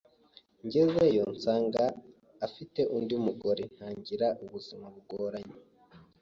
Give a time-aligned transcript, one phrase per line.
[0.65, 1.83] ngezeyo nsanga
[2.45, 5.57] afite undi mugore ntangira ubuzima bugoranye